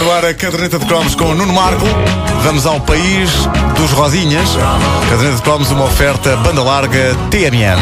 [0.00, 1.84] no ar a caderneta de cromos com o Nuno Marco.
[2.42, 3.30] Vamos ao país
[3.76, 4.50] dos Rodinhas.
[5.10, 7.78] Caderneta de cromos, uma oferta banda larga TMN.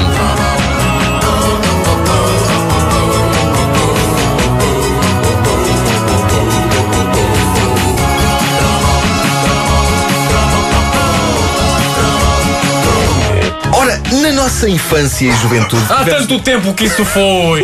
[13.73, 15.85] Ora, na nossa infância e juventude.
[15.91, 17.63] Há tanto tempo que isso foi!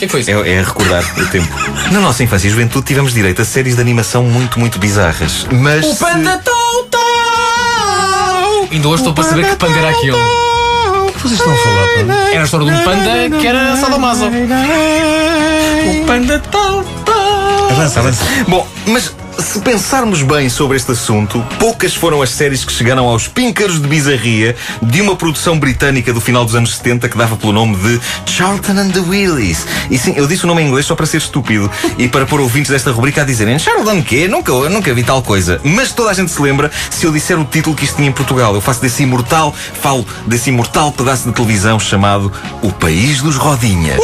[0.00, 0.30] O que é que foi isso?
[0.30, 1.46] É, é recordar o tempo.
[1.92, 5.46] Na nossa infância e juventude tivemos direito a séries de animação muito, muito bizarras.
[5.52, 5.84] Mas.
[5.84, 8.68] O se- Panda Tau Tau!
[8.72, 10.16] Ainda hoje estou para saber que panda era aquilo.
[10.16, 11.86] O que vocês estão a falar,
[12.16, 12.30] pá?
[12.32, 14.24] Era a história de um panda que era sadomaso.
[14.24, 17.70] O Panda Tau Tau!
[17.72, 18.24] Avança, avança.
[18.48, 23.28] Bom, mas se pensarmos bem sobre este assunto, poucas foram as séries que chegaram aos
[23.28, 27.52] píncaros de bizarria de uma produção britânica do final dos anos 70 que dava pelo
[27.52, 29.66] nome de Charlton and the Willies.
[29.90, 32.40] E sim, eu disse o nome em inglês só para ser estúpido e para pôr
[32.40, 34.28] ouvintes desta rubrica a dizerem Charlton quê?
[34.28, 35.60] Nunca, nunca vi tal coisa.
[35.62, 38.12] Mas toda a gente se lembra se eu disser o título que isto tinha em
[38.12, 38.54] Portugal.
[38.54, 44.00] Eu faço desse imortal, falo desse imortal pedaço de televisão chamado O País dos Rodinhas.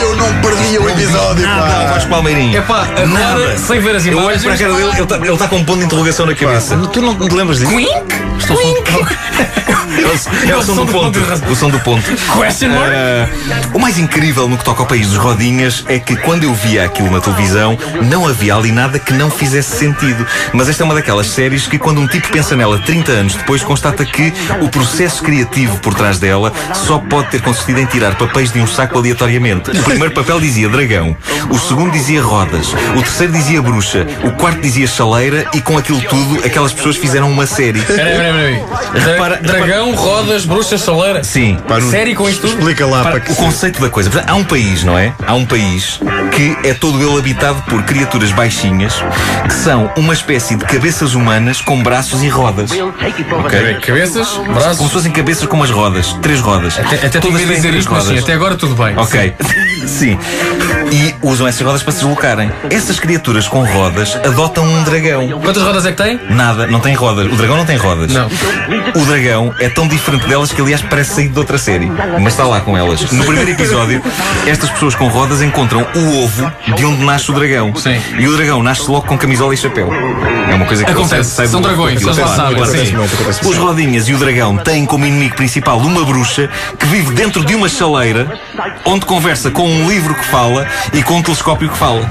[0.00, 1.92] Eu não perdi o episódio, Nada, pá.
[1.92, 2.56] Vasco Palmeirinho.
[2.56, 3.58] É pá, agora, Nada.
[3.58, 4.44] sem ver as Eu olho imagens.
[4.44, 6.76] para a cara dele, ele está tá com um ponto de interrogação na cabeça.
[6.76, 7.70] Tu não, te lembras disso?
[7.70, 7.90] Quink?
[8.38, 8.56] Estou
[9.96, 11.18] É o, é o som do ponto.
[11.50, 12.02] O som do ponto.
[12.38, 12.92] Question mark?
[12.92, 13.28] Ah,
[13.72, 16.84] o mais incrível no que toca ao país dos rodinhas é que quando eu via
[16.84, 20.26] aquilo na televisão, não havia ali nada que não fizesse sentido.
[20.52, 23.62] Mas esta é uma daquelas séries que, quando um tipo pensa nela 30 anos depois,
[23.62, 28.50] constata que o processo criativo por trás dela só pode ter consistido em tirar papéis
[28.50, 29.70] de um saco aleatoriamente.
[29.70, 30.83] O primeiro papel dizia dragão,
[31.50, 36.00] o segundo dizia rodas, o terceiro dizia bruxa, o quarto dizia chaleira e com aquilo
[36.02, 37.80] tudo, aquelas pessoas fizeram uma série.
[37.80, 38.32] Peraí, peraí,
[38.92, 39.04] peraí.
[39.12, 41.24] Repara- Dragão, rodas, bruxa, chaleira.
[41.24, 41.56] Sim.
[41.66, 42.58] Pá, não- Série com isto tudo?
[42.58, 44.10] Explica lá, Para, para que o conceito da coisa.
[44.26, 45.12] Há um país, não é?
[45.26, 46.00] Há um país
[46.32, 48.94] que é todo ele habitado por criaturas baixinhas
[49.48, 52.70] que são uma espécie de cabeças humanas com braços e rodas.
[52.72, 53.74] Ok?
[53.80, 54.86] Cabeças, Como braços.
[54.86, 56.12] se fossem cabeças com umas rodas.
[56.20, 56.78] Três rodas.
[56.78, 58.24] Até, até Todas dizer isto, mas sim, rodas.
[58.24, 58.96] até agora tudo bem.
[58.96, 59.34] Ok.
[59.86, 60.18] Sim.
[60.92, 62.50] E usam essas rodas para se deslocarem.
[62.70, 65.40] Essas criaturas com rodas adotam um dragão.
[65.40, 66.20] Quantas rodas é que tem?
[66.30, 67.32] Nada, não tem rodas.
[67.32, 68.12] O dragão não tem rodas.
[68.12, 68.28] Não.
[68.94, 71.90] O dragão é tão diferente delas que, aliás, parece sair de outra série.
[72.20, 73.10] Mas está lá com elas.
[73.10, 74.02] No primeiro episódio,
[74.46, 77.74] estas pessoas com rodas encontram o ovo de onde nasce o dragão.
[77.74, 78.00] Sim.
[78.18, 79.92] E o dragão nasce logo com camisola e chapéu.
[79.92, 81.30] É uma coisa que Acontece.
[81.30, 82.86] sai, sai São dragões, eles lá sabem, claro, sim.
[82.86, 82.94] sim.
[82.94, 87.44] acontece Os rodinhas e o dragão têm como inimigo principal uma bruxa que vive dentro
[87.44, 88.38] de uma chaleira
[88.84, 92.08] onde conversa com um livro que fala e com um telescópio que fala.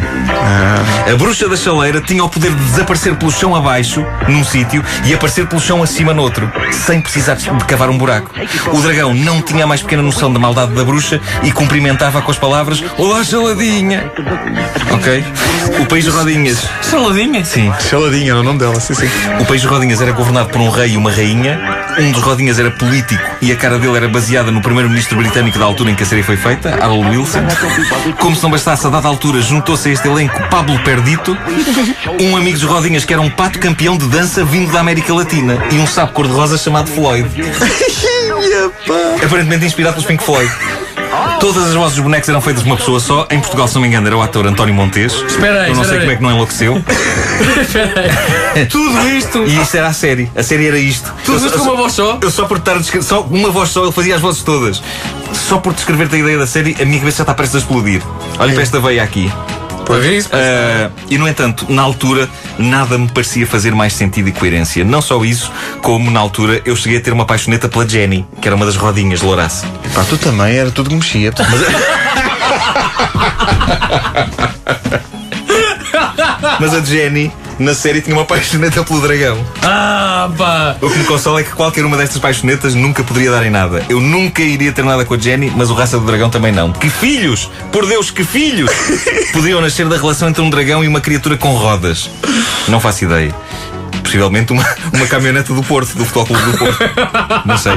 [1.12, 5.14] A bruxa da chaleira tinha o poder de desaparecer pelo chão abaixo, num sítio, e
[5.14, 8.32] aparecer pelo chão acima noutro, sem precisar de cavar um buraco.
[8.72, 12.32] O dragão não tinha a mais pequena noção da maldade da bruxa e cumprimentava com
[12.32, 14.12] as palavras Olá, chaladinha!
[14.92, 15.24] Ok?
[15.82, 16.68] O país de rodinhas.
[16.82, 17.44] Saladinha?
[17.44, 17.74] Sim.
[17.90, 19.08] Chaladinha era o nome dela, sim, sim.
[19.40, 21.60] O país de Rodinhas era governado por um rei e uma rainha.
[21.98, 25.66] Um dos Rodinhas era político e a cara dele era baseada no primeiro-ministro britânico da
[25.66, 27.40] altura em que a série foi feita, Harold Wilson.
[28.20, 31.38] Como se não bastasse, a dada altura juntou-se a este elenco Pablo Perdito,
[32.22, 35.58] um amigo dos Rodinhas que era um pato campeão de dança vindo da América Latina
[35.72, 37.28] e um sapo cor-de-rosa chamado Floyd.
[39.24, 40.52] Aparentemente inspirado pelos Pink Floyd.
[41.40, 43.28] Todas as vozes dos bonecos eram feitas de uma pessoa só.
[43.30, 45.14] Em Portugal, se não me engano, era o ator António Montes.
[45.28, 46.00] Espera aí, Eu não sei aí.
[46.00, 46.82] como é que não enlouqueceu.
[48.70, 49.44] Tudo isto?
[49.44, 50.32] E isto era a série.
[50.36, 51.12] A série era isto.
[51.26, 52.18] Tudo Eu isto com uma voz só?
[52.22, 54.82] Eu só por estar a descrever, só uma voz só, ele fazia as vozes todas.
[55.34, 58.02] Só por descrever-te a ideia da série, a minha cabeça já está prestes a explodir.
[58.40, 59.32] Olha para esta veia aqui.
[59.86, 60.30] Pois isso?
[60.32, 64.84] Ah, e no entanto, na altura, nada me parecia fazer mais sentido e coerência.
[64.84, 65.52] Não só isso,
[65.82, 68.76] como na altura eu cheguei a ter uma paixoneta pela Jenny, que era uma das
[68.76, 69.68] rodinhas de Louraça.
[69.94, 71.34] Pá, tu também era tudo que mexia.
[71.38, 71.62] Mas
[76.72, 79.44] a Jenny, na série, tinha uma paixoneta pelo dragão.
[79.64, 80.76] Ah, pá!
[80.80, 83.84] O que me consola é que qualquer uma destas paixonetas nunca poderia dar em nada.
[83.90, 86.72] Eu nunca iria ter nada com a Jenny, mas o Raça do Dragão também não.
[86.72, 87.50] Que filhos!
[87.72, 88.70] Por Deus, que filhos!
[89.34, 92.10] Poderiam nascer da relação entre um dragão e uma criatura com rodas.
[92.68, 93.34] Não faço ideia.
[94.04, 94.64] Possivelmente uma,
[94.94, 96.80] uma caminhoneta do Porto, do Futebol Clube do Porto.
[97.46, 97.74] Não sei.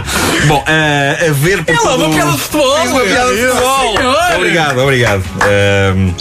[0.46, 2.76] Bom, ah, a ver por É lá, todo uma piada de futebol!
[2.82, 3.94] Fiz uma piada de futebol.
[4.36, 5.24] Obrigado, obrigado.
[5.42, 6.14] Ahm,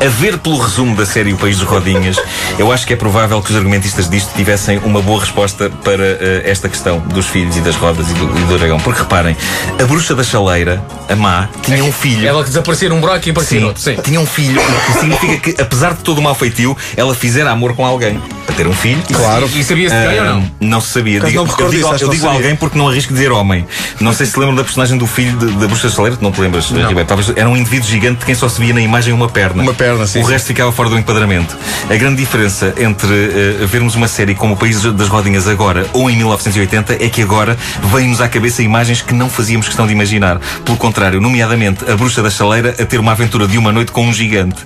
[0.00, 2.16] a ver pelo resumo da série O País dos Rodinhas,
[2.58, 6.42] eu acho que é provável que os argumentistas disto tivessem uma boa resposta para eh,
[6.44, 8.78] esta questão dos filhos e das rodas e do, e do dragão.
[8.80, 9.36] Porque reparem,
[9.80, 12.26] a bruxa da chaleira, a má, tinha um filho.
[12.26, 13.82] Ela que desaparecia num buraco e aparecia Sim, outro.
[13.82, 13.96] Sim.
[14.02, 17.50] tinha um filho, o que significa que, apesar de todo o mau feitio, ela fizera
[17.50, 18.20] amor com alguém.
[18.46, 19.02] Para ter um filho.
[19.10, 19.48] Claro.
[19.54, 20.50] E sabia-se quem ou Ah, não?
[20.60, 21.20] não se sabia.
[21.20, 23.66] Digo- não me eu digo, eu digo não alguém porque não arrisco dizer homem.
[24.00, 26.32] Não sei se se lembram da personagem do filho de- da bruxa chaleira, tu não
[26.32, 27.04] te lembras, Ribeiro?
[27.04, 29.62] Talvez era um indivíduo gigante de quem só se via na imagem uma perna.
[29.62, 29.83] Uma perna.
[29.84, 30.20] Perna, sim.
[30.20, 31.56] O resto ficava fora do enquadramento.
[31.90, 36.08] A grande diferença entre uh, vermos uma série como O País das Rodinhas agora ou
[36.08, 37.56] em 1980 é que agora
[37.92, 40.40] vêm-nos à cabeça imagens que não fazíamos questão de imaginar.
[40.64, 44.06] Pelo contrário, nomeadamente a bruxa da chaleira a ter uma aventura de uma noite com
[44.06, 44.64] um gigante.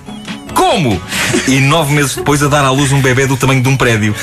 [0.53, 1.01] Como?
[1.47, 4.15] E nove meses depois a dar à luz um bebê do tamanho de um prédio.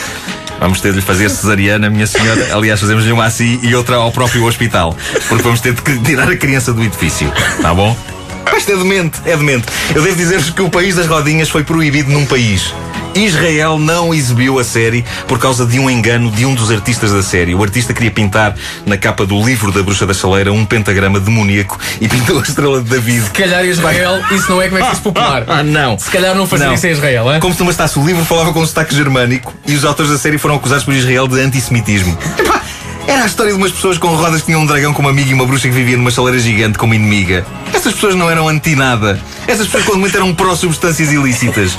[0.58, 2.56] Vamos ter de lhe fazer cesariana, minha senhora.
[2.56, 4.96] Aliás, fazemos-lhe uma assim e outra ao próprio hospital.
[5.28, 7.30] Porque vamos ter de tirar a criança do edifício.
[7.60, 7.94] Tá bom?
[8.56, 9.66] Isto é demente, é demente.
[9.94, 12.72] Eu devo dizer-vos que o país das rodinhas foi proibido num país.
[13.14, 17.22] Israel não exibiu a série por causa de um engano de um dos artistas da
[17.22, 17.54] série.
[17.54, 18.54] O artista queria pintar
[18.84, 22.82] na capa do livro da Bruxa da Chaleira um pentagrama demoníaco e pintou a estrela
[22.82, 23.24] de David.
[23.24, 25.44] Se calhar Israel, isso não é como é que se popular.
[25.56, 25.98] Ah, não.
[25.98, 26.74] Se calhar não fazia Não.
[26.74, 27.38] isso em Israel, é?
[27.38, 30.36] Como se não bastasse, o livro falava com sotaque germânico e os autores da série
[30.36, 32.16] foram acusados por Israel de antissemitismo.
[33.06, 35.34] Era a história de umas pessoas com rodas que tinham um dragão como amigo e
[35.34, 37.46] uma bruxa que vivia numa chaleira gigante como inimiga.
[37.86, 39.20] Essas pessoas não eram anti-nada.
[39.46, 41.76] Essas pessoas, quando muito, eram pró-substâncias ilícitas.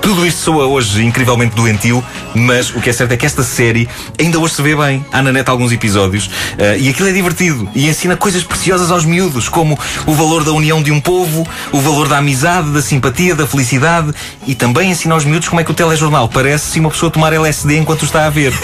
[0.00, 2.02] Tudo isto soa hoje incrivelmente doentio,
[2.32, 3.88] mas o que é certo é que esta série
[4.20, 5.04] ainda hoje se vê bem.
[5.10, 9.04] Há na net alguns episódios eh, e aquilo é divertido e ensina coisas preciosas aos
[9.04, 9.76] miúdos, como
[10.06, 14.14] o valor da união de um povo, o valor da amizade, da simpatia, da felicidade
[14.46, 17.32] e também ensina aos miúdos como é que o telejornal parece se uma pessoa tomar
[17.32, 18.54] LSD enquanto está a ver.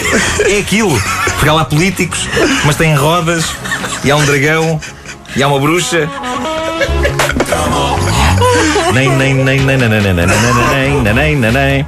[0.47, 0.97] É aquilo.
[1.33, 2.29] Porque há lá políticos,
[2.63, 3.43] mas têm rodas
[4.01, 4.79] e há um dragão
[5.35, 6.09] e há uma bruxa.
[8.93, 11.85] Nem, nem, nem, nem, nem, nem, nem, nem, nem, nem, nem, nem, nem.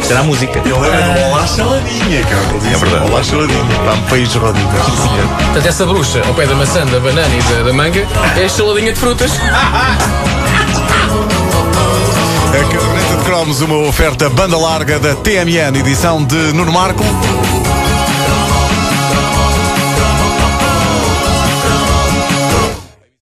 [0.00, 0.58] Isto era a música.
[0.58, 2.42] Ele era Olá Saladinha, cara.
[2.72, 3.10] É verdade.
[3.10, 3.62] Olá Saladinha.
[3.62, 4.84] Está no país de rodinhas.
[4.86, 5.26] sim, senhor.
[5.28, 8.06] Portanto, essa bruxa, ao pé da maçã, da banana e da, da manga,
[8.36, 9.32] é a saladinha de frutas.
[12.48, 17.04] A caderneta de cromos, uma oferta banda larga da TMN, edição de Nuno Marco.